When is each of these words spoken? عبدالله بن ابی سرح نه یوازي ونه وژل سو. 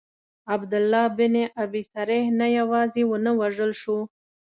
عبدالله 0.53 1.05
بن 1.17 1.35
ابی 1.63 1.81
سرح 1.93 2.23
نه 2.39 2.47
یوازي 2.57 3.03
ونه 3.07 3.31
وژل 3.41 3.71
سو. 3.81 3.97